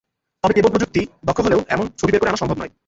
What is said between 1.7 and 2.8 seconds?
এমন ছবি বের করে আনা সম্ভব নয়।